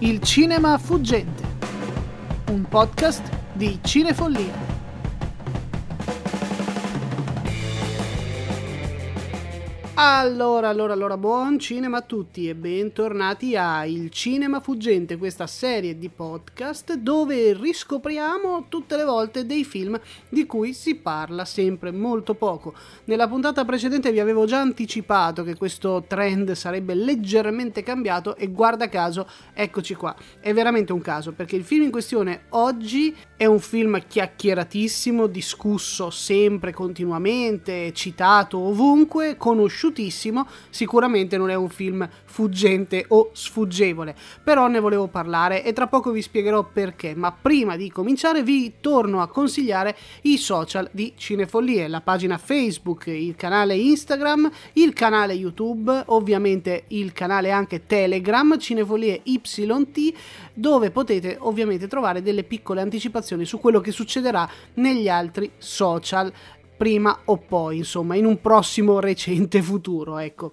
[0.00, 1.42] Il cinema fuggente,
[2.52, 4.67] un podcast di Cinefollia.
[10.00, 15.98] Allora, allora, allora, buon cinema a tutti e bentornati a Il Cinema Fuggente, questa serie
[15.98, 19.98] di podcast dove riscopriamo tutte le volte dei film
[20.28, 22.74] di cui si parla sempre molto poco.
[23.06, 28.88] Nella puntata precedente vi avevo già anticipato che questo trend sarebbe leggermente cambiato e guarda
[28.88, 30.14] caso, eccoci qua.
[30.38, 36.10] È veramente un caso perché il film in questione oggi è un film chiacchieratissimo, discusso
[36.10, 44.68] sempre, continuamente, citato ovunque, conosciuto conosciutissimo, sicuramente non è un film fuggente o sfuggevole, però
[44.68, 49.20] ne volevo parlare e tra poco vi spiegherò perché, ma prima di cominciare vi torno
[49.20, 56.02] a consigliare i social di Cinefollie, la pagina Facebook, il canale Instagram, il canale YouTube,
[56.06, 60.14] ovviamente il canale anche Telegram, Cinefollie YT,
[60.52, 66.32] dove potete ovviamente trovare delle piccole anticipazioni su quello che succederà negli altri social
[66.78, 70.50] prima o poi, insomma, in un prossimo recente futuro, ecco.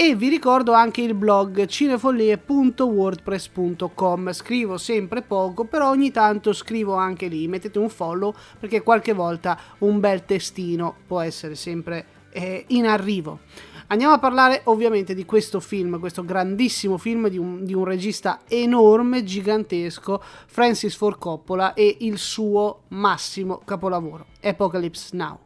[0.00, 4.32] E vi ricordo anche il blog cinefollie.wordpress.com.
[4.32, 7.48] Scrivo sempre poco, però ogni tanto scrivo anche lì.
[7.48, 13.40] Mettete un follow perché qualche volta un bel testino può essere sempre eh, in arrivo.
[13.90, 18.40] Andiamo a parlare ovviamente di questo film, questo grandissimo film di un, di un, regista
[18.46, 25.38] enorme, gigantesco, Francis Ford Coppola e il suo massimo capolavoro, Apocalypse Now.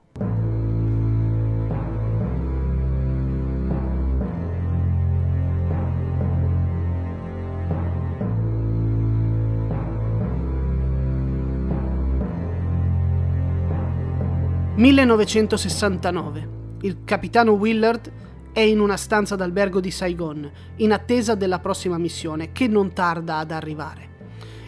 [14.74, 16.48] 1969.
[16.80, 18.10] Il capitano Willard
[18.52, 23.38] è in una stanza d'albergo di Saigon, in attesa della prossima missione, che non tarda
[23.38, 24.10] ad arrivare.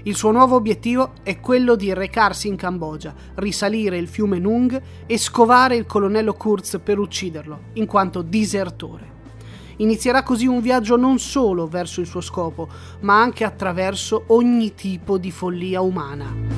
[0.04, 5.18] Il suo nuovo obiettivo è quello di recarsi in Cambogia, risalire il fiume Nung e
[5.18, 9.12] scovare il colonnello Kurz per ucciderlo, in quanto disertore.
[9.76, 12.68] Inizierà così un viaggio non solo verso il suo scopo,
[13.00, 16.53] ma anche attraverso ogni tipo di follia umana.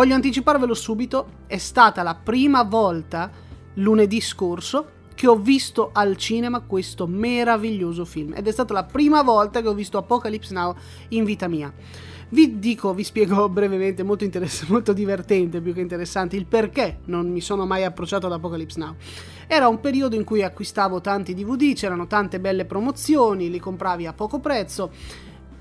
[0.00, 3.30] Voglio anticiparvelo subito, è stata la prima volta
[3.74, 9.20] lunedì scorso che ho visto al cinema questo meraviglioso film ed è stata la prima
[9.20, 10.74] volta che ho visto Apocalypse Now
[11.08, 11.70] in vita mia.
[12.30, 17.30] Vi dico, vi spiego brevemente, molto, interess- molto divertente più che interessante, il perché non
[17.30, 18.94] mi sono mai approcciato ad Apocalypse Now.
[19.46, 24.14] Era un periodo in cui acquistavo tanti DVD, c'erano tante belle promozioni, li compravi a
[24.14, 24.90] poco prezzo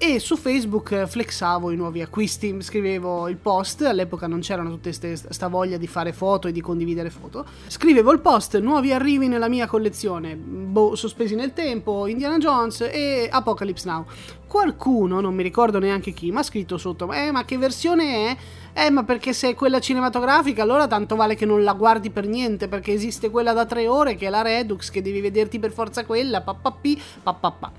[0.01, 5.49] e su Facebook flexavo i nuovi acquisti, scrivevo il post, all'epoca non c'erano tutte questa
[5.49, 9.67] voglia di fare foto e di condividere foto, scrivevo il post, nuovi arrivi nella mia
[9.67, 14.05] collezione, boh, sospesi nel tempo, Indiana Jones e Apocalypse Now.
[14.47, 18.37] Qualcuno, non mi ricordo neanche chi, mi ha scritto sotto, eh ma che versione è?
[18.71, 22.25] Eh, ma perché se è quella cinematografica, allora tanto vale che non la guardi per
[22.25, 25.73] niente, perché esiste quella da tre ore che è la Redux, che devi vederti per
[25.73, 27.71] forza quella, papapì, papapà.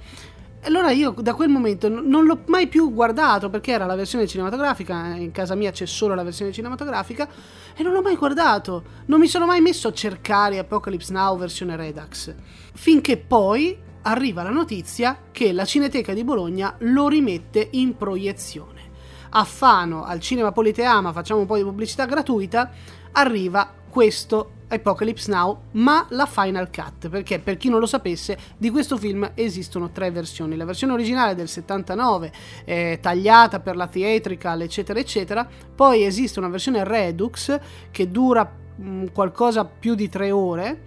[0.62, 5.14] Allora io da quel momento non l'ho mai più guardato perché era la versione cinematografica,
[5.16, 7.26] in casa mia c'è solo la versione cinematografica
[7.74, 8.82] e non l'ho mai guardato.
[9.06, 12.34] Non mi sono mai messo a cercare Apocalypse Now versione Redux.
[12.74, 18.90] Finché poi arriva la notizia che la Cineteca di Bologna lo rimette in proiezione.
[19.30, 22.70] A Fano, al Cinema Politeama, facciamo un po' di pubblicità gratuita,
[23.12, 28.70] arriva questo Apocalypse Now, ma la Final Cut, perché per chi non lo sapesse, di
[28.70, 30.56] questo film esistono tre versioni.
[30.56, 32.32] La versione originale del 79,
[32.64, 35.48] eh, tagliata per la theatrical, eccetera, eccetera.
[35.74, 37.58] Poi esiste una versione Redux
[37.90, 40.82] che dura mh, mm, qualcosa più di tre ore,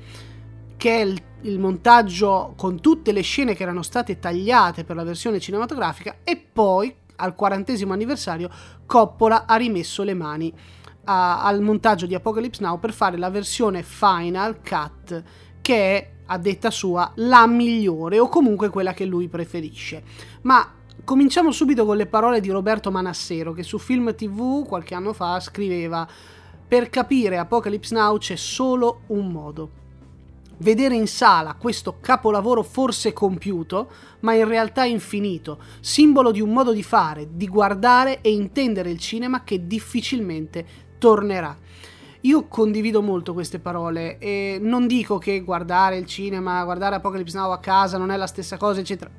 [0.77, 5.03] che è il, il montaggio con tutte le scene che erano state tagliate per la
[5.03, 8.49] versione cinematografica e poi al quarantesimo anniversario
[8.85, 10.53] Coppola ha rimesso le mani
[11.05, 15.23] a, al montaggio di Apocalypse Now per fare la versione Final Cut
[15.61, 20.03] che è a detta sua la migliore o comunque quella che lui preferisce.
[20.41, 20.71] Ma
[21.03, 25.39] cominciamo subito con le parole di Roberto Manassero che su Film TV qualche anno fa
[25.39, 26.07] scriveva
[26.67, 29.81] per capire Apocalypse Now c'è solo un modo.
[30.57, 33.91] Vedere in sala questo capolavoro forse compiuto,
[34.21, 38.99] ma in realtà infinito, simbolo di un modo di fare, di guardare e intendere il
[38.99, 40.65] cinema che difficilmente
[41.03, 41.53] tornerà.
[42.21, 47.51] Io condivido molto queste parole e non dico che guardare il cinema, guardare Apocalypse Now
[47.51, 49.11] a casa non è la stessa cosa, eccetera.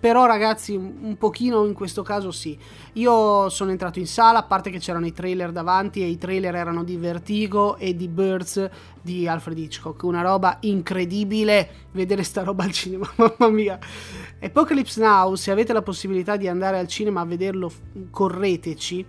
[0.00, 2.58] però ragazzi un pochino in questo caso sì.
[2.94, 6.56] Io sono entrato in sala, a parte che c'erano i trailer davanti e i trailer
[6.56, 8.68] erano di Vertigo e di Birds
[9.00, 13.78] di Alfred Hitchcock, una roba incredibile vedere sta roba al cinema, mamma mia.
[14.40, 17.70] Apocalypse Now, se avete la possibilità di andare al cinema a vederlo,
[18.10, 19.06] correteci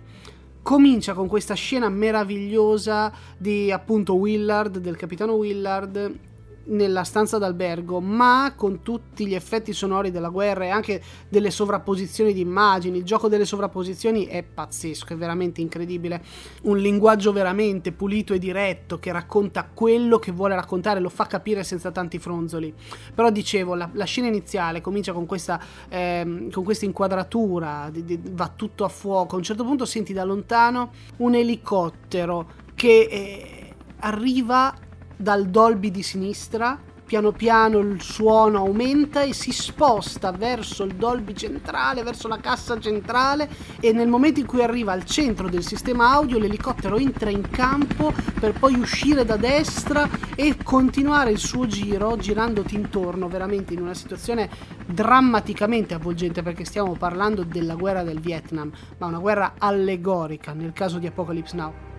[0.64, 6.18] comincia con questa scena meravigliosa di appunto Willard, del capitano Willard
[6.66, 12.32] nella stanza d'albergo, ma con tutti gli effetti sonori della guerra e anche delle sovrapposizioni
[12.32, 12.98] di immagini.
[12.98, 16.22] Il gioco delle sovrapposizioni è pazzesco, è veramente incredibile.
[16.62, 21.64] Un linguaggio veramente pulito e diretto che racconta quello che vuole raccontare, lo fa capire
[21.64, 22.72] senza tanti fronzoli.
[23.14, 28.20] Però dicevo, la, la scena iniziale comincia con questa, eh, con questa inquadratura, di, di,
[28.30, 29.34] va tutto a fuoco.
[29.34, 34.74] A un certo punto senti da lontano un elicottero che eh, arriva
[35.24, 41.34] dal Dolby di sinistra, piano piano il suono aumenta e si sposta verso il Dolby
[41.34, 43.48] centrale, verso la cassa centrale
[43.80, 48.12] e nel momento in cui arriva al centro del sistema audio l'elicottero entra in campo
[48.38, 53.94] per poi uscire da destra e continuare il suo giro girandoti intorno veramente in una
[53.94, 54.50] situazione
[54.84, 60.98] drammaticamente avvolgente perché stiamo parlando della guerra del Vietnam, ma una guerra allegorica nel caso
[60.98, 61.93] di Apocalypse Now.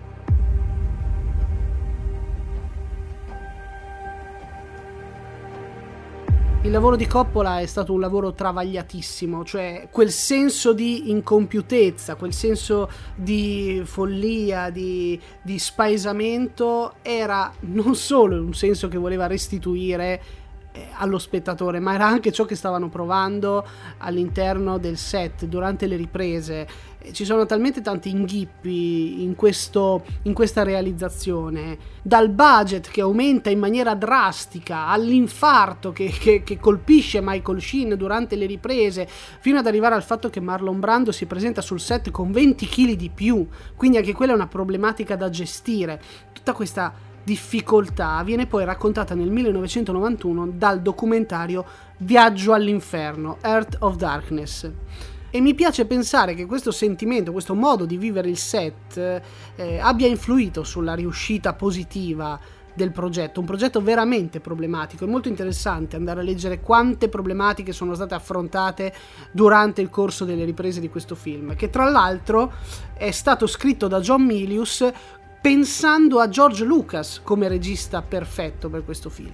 [6.66, 12.32] Il lavoro di Coppola è stato un lavoro travagliatissimo, cioè quel senso di incompiutezza, quel
[12.32, 20.20] senso di follia, di, di spaesamento era non solo un senso che voleva restituire
[20.96, 23.64] allo spettatore, ma era anche ciò che stavano provando
[23.98, 30.62] all'interno del set durante le riprese ci sono talmente tanti inghippi in, questo, in questa
[30.62, 37.94] realizzazione, dal budget che aumenta in maniera drastica all'infarto che, che, che, colpisce Michael Sheen
[37.96, 42.10] durante le riprese, fino ad arrivare al fatto che Marlon Brando si presenta sul set
[42.10, 43.46] con 20 kg di più,
[43.76, 46.00] quindi anche quella è una problematica da gestire.
[46.32, 46.92] Tutta questa
[47.26, 51.64] difficoltà viene poi raccontata nel 1991 dal documentario
[51.98, 54.70] Viaggio all'inferno, Earth of Darkness.
[55.30, 59.22] E mi piace pensare che questo sentimento, questo modo di vivere il set
[59.56, 62.38] eh, abbia influito sulla riuscita positiva
[62.76, 65.04] del progetto, un progetto veramente problematico.
[65.04, 68.94] È molto interessante andare a leggere quante problematiche sono state affrontate
[69.32, 72.52] durante il corso delle riprese di questo film, che tra l'altro
[72.94, 74.88] è stato scritto da John Milius
[75.46, 79.30] pensando a George Lucas come regista perfetto per questo film.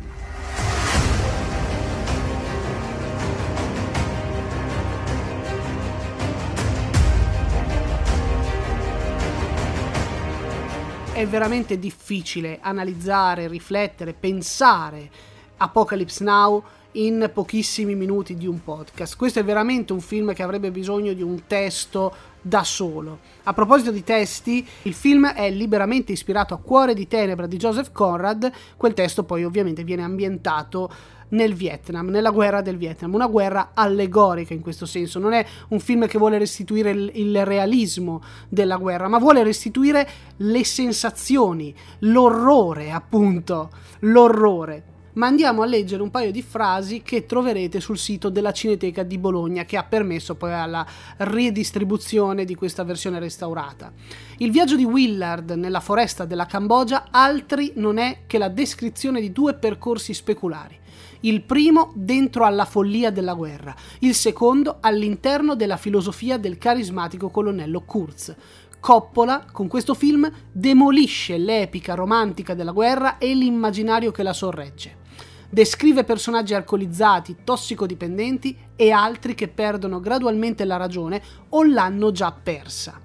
[11.15, 15.09] è veramente difficile analizzare, riflettere, pensare
[15.59, 16.63] Apocalypse Now
[16.93, 19.17] in pochissimi minuti di un podcast.
[19.17, 23.21] Questo è veramente un film che avrebbe bisogno di un testo da solo.
[23.45, 27.93] A proposito di testi, il film è liberamente ispirato a Cuore di Tenebra di Joseph
[27.93, 30.91] Conrad, quel testo poi ovviamente viene ambientato
[31.31, 35.81] nel Vietnam, nella guerra del Vietnam, una guerra allegorica in questo senso, non è un
[35.81, 40.07] film che vuole restituire il, il realismo della guerra, ma vuole restituire
[40.37, 47.81] le sensazioni, l'orrore appunto, l'orrore ma andiamo a leggere un paio di frasi che troverete
[47.81, 50.87] sul sito della Cineteca di Bologna che ha permesso poi alla
[51.19, 53.93] ridistribuzione di questa versione restaurata.
[54.39, 59.33] Il viaggio di Willard nella foresta della Cambogia altri non è che la descrizione di
[59.33, 60.81] due percorsi speculari
[61.25, 67.83] il primo dentro alla follia della guerra, il secondo all'interno della filosofia del carismatico colonnello
[67.83, 68.35] Kurz.
[68.81, 75.02] Coppola, con questo film, demolisce l'epica romantica della guerra e l'immaginario che la sorregge.
[75.55, 82.99] Descrive personaggi alcolizzati, tossicodipendenti e altri che perdono gradualmente la ragione o l'hanno già persa.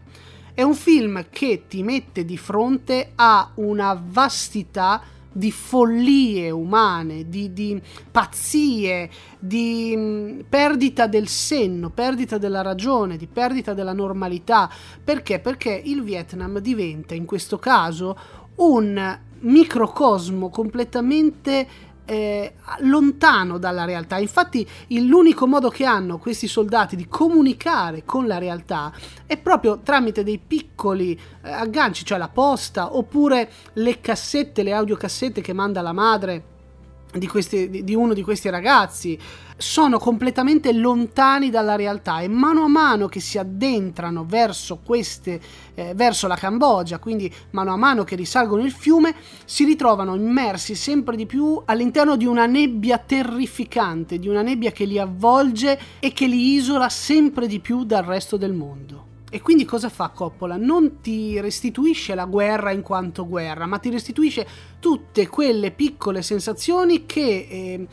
[0.53, 7.51] È un film che ti mette di fronte a una vastità di follie umane, di,
[7.51, 14.71] di pazzie, di mm, perdita del senno, perdita della ragione, di perdita della normalità.
[15.03, 15.39] Perché?
[15.39, 18.17] Perché il Vietnam diventa in questo caso
[18.55, 21.67] un microcosmo completamente
[22.07, 24.17] eh, lontano dalla realtà.
[24.17, 28.91] Infatti, l'unico modo che hanno questi soldati di comunicare con la realtà
[29.25, 35.41] è proprio tramite dei piccoli eh, agganci, cioè la posta oppure le cassette, le audiocassette
[35.41, 36.55] che manda la madre
[37.17, 39.17] di, questi, di, uno di questi ragazzi
[39.57, 45.41] sono completamente lontani dalla realtà e mano a mano che si addentrano verso, queste,
[45.73, 50.75] eh, verso la Cambogia, quindi mano a mano che risalgono il fiume, si ritrovano immersi
[50.75, 56.13] sempre di più all'interno di una nebbia terrificante, di una nebbia che li avvolge e
[56.13, 59.06] che li isola sempre di più dal resto del mondo.
[59.29, 60.55] E quindi cosa fa Coppola?
[60.55, 64.47] Non ti restituisce la guerra in quanto guerra, ma ti restituisce
[64.79, 67.87] tutte quelle piccole sensazioni che eh,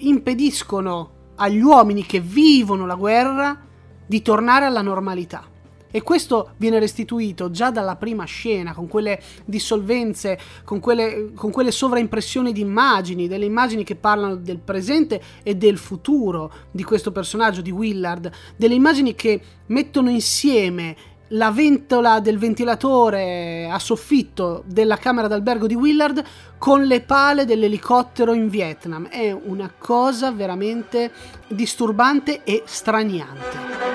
[0.00, 3.58] impediscono agli uomini che vivono la guerra
[4.06, 5.52] di tornare alla normalità.
[5.94, 11.70] E questo viene restituito già dalla prima scena, con quelle dissolvenze, con quelle, con quelle
[11.70, 17.60] sovraimpressioni di immagini, delle immagini che parlano del presente e del futuro di questo personaggio,
[17.60, 20.96] di Willard, delle immagini che mettono insieme
[21.28, 26.24] la ventola del ventilatore a soffitto della camera d'albergo di Willard
[26.58, 29.06] con le pale dell'elicottero in Vietnam.
[29.06, 31.12] È una cosa veramente
[31.46, 33.93] disturbante e straniante.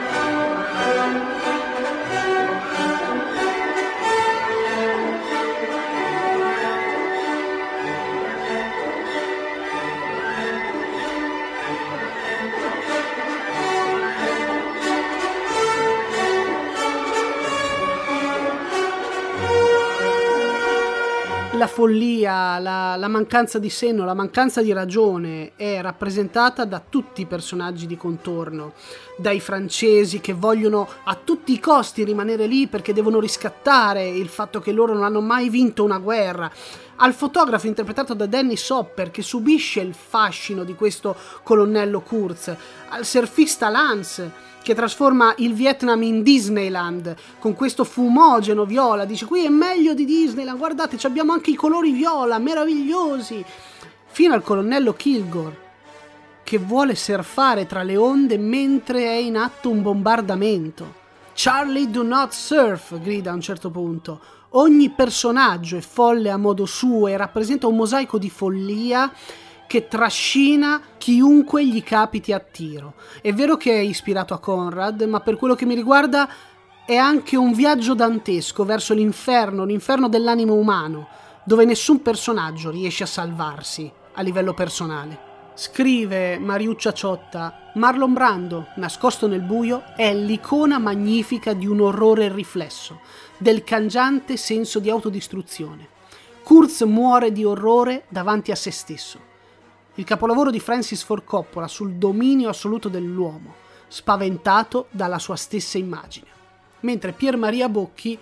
[21.80, 27.26] Follia, la, la, mancanza di senno, la mancanza di ragione è rappresentata da tutti i
[27.26, 28.74] personaggi di contorno,
[29.16, 34.60] dai francesi che vogliono a tutti i costi rimanere lì perché devono riscattare il fatto
[34.60, 36.52] che loro non hanno mai vinto una guerra,
[37.02, 42.54] al fotografo interpretato da Danny Sopper che subisce il fascino di questo colonnello Kurz,
[42.90, 49.06] al surfista Lance che trasforma il Vietnam in Disneyland con questo fumogeno viola.
[49.06, 50.58] Dice: Qui è meglio di Disneyland.
[50.58, 53.44] Guardate, abbiamo anche i colori viola, meravigliosi.
[54.12, 55.68] Fino al colonnello Kilgore
[56.44, 60.96] che vuole surfare tra le onde mentre è in atto un bombardamento.
[61.34, 64.20] Charlie do not surf, grida a un certo punto.
[64.54, 69.14] Ogni personaggio è folle a modo suo e rappresenta un mosaico di follia
[69.68, 72.96] che trascina chiunque gli capiti a tiro.
[73.22, 76.28] È vero che è ispirato a Conrad, ma per quello che mi riguarda
[76.84, 81.08] è anche un viaggio dantesco verso l'inferno, l'inferno dell'animo umano,
[81.46, 85.29] dove nessun personaggio riesce a salvarsi a livello personale.
[85.60, 93.02] Scrive Mariuccia Ciotta, Marlon Brando, nascosto nel buio, è l'icona magnifica di un orrore riflesso,
[93.38, 95.86] del cangiante senso di autodistruzione.
[96.44, 99.20] Kurz muore di orrore davanti a se stesso
[99.96, 103.56] il capolavoro di Francis Ford Coppola sul dominio assoluto dell'uomo,
[103.90, 106.28] spaventato dalla sua stessa immagine.
[106.82, 108.18] Mentre Pier Maria Bocchi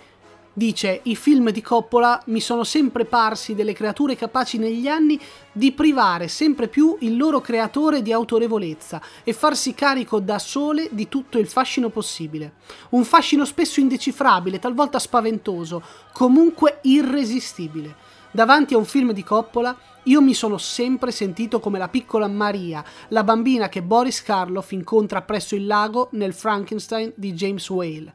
[0.58, 5.18] dice i film di Coppola mi sono sempre parsi delle creature capaci negli anni
[5.52, 11.08] di privare sempre più il loro creatore di autorevolezza e farsi carico da sole di
[11.08, 12.54] tutto il fascino possibile.
[12.90, 15.80] Un fascino spesso indecifrabile, talvolta spaventoso,
[16.12, 17.94] comunque irresistibile.
[18.30, 22.84] Davanti a un film di Coppola io mi sono sempre sentito come la piccola Maria,
[23.08, 28.12] la bambina che Boris Karloff incontra presso il lago nel Frankenstein di James Whale.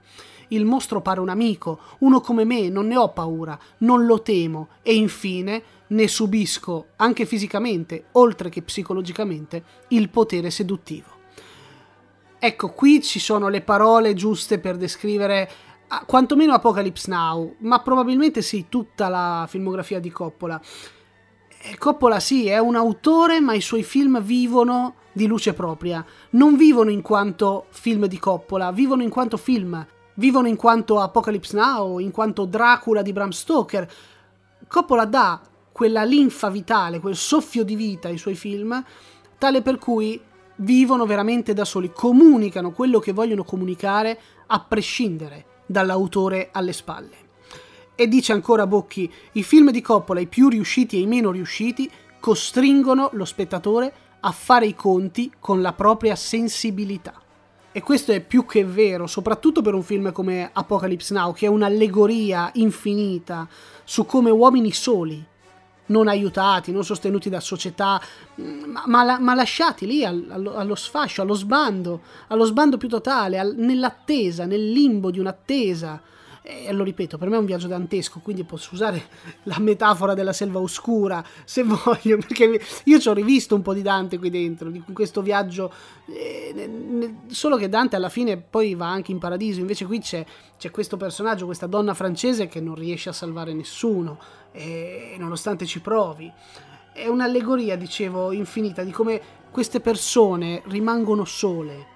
[0.53, 4.69] Il mostro pare un amico, uno come me, non ne ho paura, non lo temo
[4.83, 11.09] e infine ne subisco, anche fisicamente, oltre che psicologicamente, il potere seduttivo.
[12.37, 15.49] Ecco, qui ci sono le parole giuste per descrivere
[16.05, 20.61] quantomeno Apocalypse Now, ma probabilmente sì, tutta la filmografia di Coppola.
[21.77, 26.05] Coppola sì, è un autore, ma i suoi film vivono di luce propria.
[26.31, 29.85] Non vivono in quanto film di Coppola, vivono in quanto film.
[30.15, 33.91] Vivono in quanto Apocalypse Now, in quanto Dracula di Bram Stoker.
[34.67, 35.41] Coppola dà
[35.71, 38.83] quella linfa vitale, quel soffio di vita ai suoi film,
[39.37, 40.21] tale per cui
[40.57, 47.21] vivono veramente da soli, comunicano quello che vogliono comunicare a prescindere dall'autore alle spalle.
[47.95, 51.89] E dice ancora Bocchi, i film di Coppola, i più riusciti e i meno riusciti,
[52.19, 57.22] costringono lo spettatore a fare i conti con la propria sensibilità.
[57.75, 61.49] E questo è più che vero, soprattutto per un film come Apocalypse Now, che è
[61.49, 63.47] un'allegoria infinita
[63.83, 65.25] su come uomini soli,
[65.87, 67.99] non aiutati, non sostenuti da società,
[68.35, 73.55] ma, ma, ma lasciati lì allo, allo, sfascio, allo sbando, allo sbando più totale, al,
[73.57, 75.99] nell'attesa, nel limbo di un'attesa
[76.45, 79.01] e lo ripeto, per me è un viaggio dantesco, quindi posso usare
[79.43, 83.81] la metafora della selva oscura se voglio, perché io ci ho rivisto un po' di
[83.81, 85.71] Dante qui dentro, di questo viaggio,
[86.07, 90.25] eh, solo che Dante alla fine poi va anche in paradiso, invece qui c'è,
[90.57, 94.19] c'è questo personaggio, questa donna francese che non riesce a salvare nessuno,
[94.51, 96.29] eh, nonostante ci provi.
[96.91, 101.91] è un'allegoria, dicevo, infinita di come queste persone rimangono sole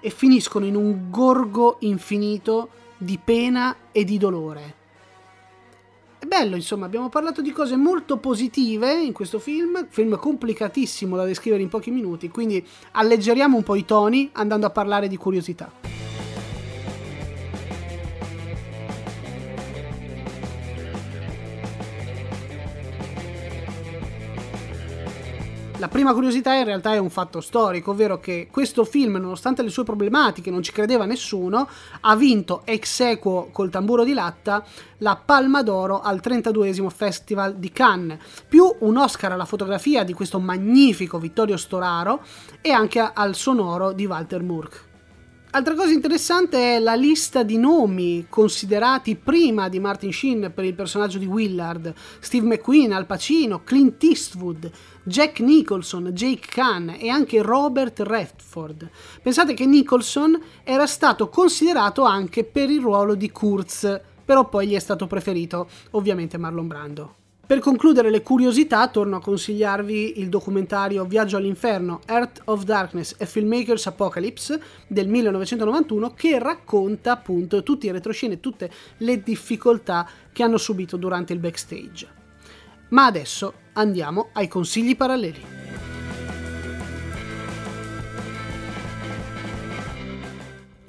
[0.00, 2.70] e finiscono in un gorgo infinito
[3.02, 4.74] di pena e di dolore.
[6.18, 11.24] È bello, insomma, abbiamo parlato di cose molto positive in questo film, film complicatissimo da
[11.24, 15.99] descrivere in pochi minuti, quindi alleggeriamo un po' i toni andando a parlare di curiosità.
[25.90, 29.82] Prima curiosità in realtà è un fatto storico, ovvero che questo film, nonostante le sue
[29.82, 31.68] problematiche, non ci credeva nessuno,
[32.00, 34.64] ha vinto ex equo col tamburo di latta
[34.98, 38.18] la Palma d'Oro al 32 Festival di Cannes,
[38.48, 42.22] più un Oscar alla fotografia di questo magnifico Vittorio Storaro
[42.60, 44.89] e anche al sonoro di Walter Murk.
[45.52, 50.74] Altra cosa interessante è la lista di nomi considerati prima di Martin Sheen per il
[50.74, 54.70] personaggio di Willard, Steve McQueen, Al Pacino, Clint Eastwood,
[55.02, 58.88] Jack Nicholson, Jake Kahn e anche Robert Redford.
[59.20, 64.74] Pensate che Nicholson era stato considerato anche per il ruolo di Kurtz, però poi gli
[64.74, 67.14] è stato preferito ovviamente Marlon Brando.
[67.50, 73.26] Per concludere le curiosità, torno a consigliarvi il documentario Viaggio all'inferno, Earth of Darkness e
[73.26, 80.44] Filmmakers Apocalypse del 1991 che racconta appunto tutti i retroscene e tutte le difficoltà che
[80.44, 82.06] hanno subito durante il backstage.
[82.90, 85.59] Ma adesso andiamo ai consigli paralleli.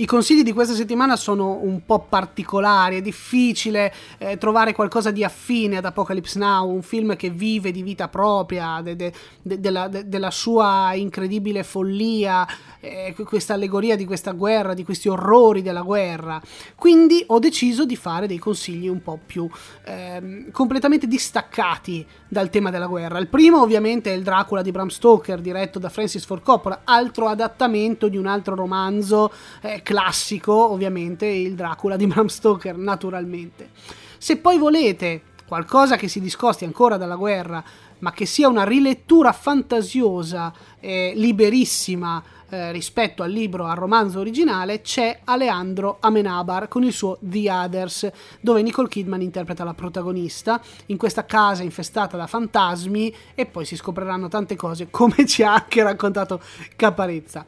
[0.02, 5.24] I consigli di questa settimana sono un po' particolari, è difficile eh, trovare qualcosa di
[5.24, 9.88] affine ad Apocalypse Now, un film che vive di vita propria, de, de, de, della,
[9.88, 12.48] della, sua incredibile follia,
[12.80, 16.42] eh, questa allegoria di questa guerra, di questi orrori della guerra.
[16.76, 19.48] Quindi ho deciso di fare dei consigli un po' più
[19.84, 23.20] eh, completamente distaccati dal tema della guerra.
[23.20, 27.28] Il primo ovviamente è il Dracula di Bram Stoker, diretto da Francis Ford Coppola, altro
[27.28, 29.32] adattamento di un altro romanzo
[29.62, 33.72] eh, classico, ovviamente, il Dracula di Bram Stoker, naturalmente.
[34.18, 37.62] Se poi volete qualcosa che si discosti ancora dalla guerra,
[38.00, 44.80] ma che sia una rilettura fantasiosa, eh, liberissima eh, rispetto al libro, al romanzo originale,
[44.80, 50.96] c'è Alejandro Amenabar con il suo The Others, dove Nicole Kidman interpreta la protagonista in
[50.96, 55.84] questa casa infestata da fantasmi e poi si scopriranno tante cose, come ci ha anche
[55.84, 56.40] raccontato
[56.78, 57.46] Caparezza.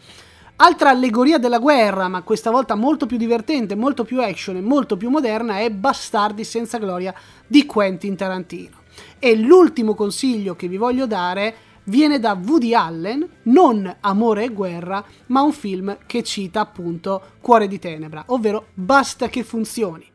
[0.64, 4.96] Altra allegoria della guerra, ma questa volta molto più divertente, molto più action e molto
[4.96, 7.14] più moderna, è Bastardi senza gloria
[7.46, 8.78] di Quentin Tarantino.
[9.20, 15.04] E l'ultimo consiglio che vi voglio dare viene da Woody Allen, non Amore e guerra,
[15.26, 20.10] ma un film che cita appunto Cuore di tenebra, ovvero Basta che funzioni.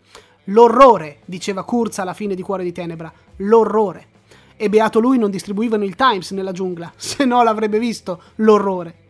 [0.44, 4.06] L'orrore, diceva Kurz alla fine di Cuore di tenebra, l'orrore.
[4.56, 9.07] E beato lui non distribuivano il Times nella giungla, se no l'avrebbe visto l'orrore.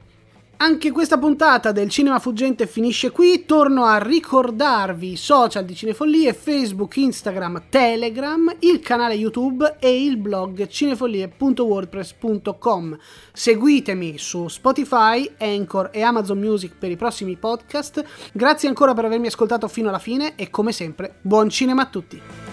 [0.60, 3.44] Anche questa puntata del Cinema Fuggente finisce qui.
[3.46, 10.16] Torno a ricordarvi i social di Cinefollie, Facebook, Instagram, Telegram, il canale YouTube e il
[10.16, 12.98] blog cinefollie.wordpress.com.
[13.32, 18.04] Seguitemi su Spotify, Anchor e Amazon Music per i prossimi podcast.
[18.32, 22.47] Grazie ancora per avermi ascoltato fino alla fine e come sempre, buon cinema a tutti!